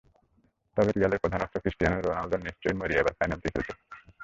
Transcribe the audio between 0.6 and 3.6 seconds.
তবে রিয়ালের প্রধান অস্ত্র ক্রিস্টিয়ানো রোনালদো নিশ্চয়ই মরিয়া এবারের ফাইনালটি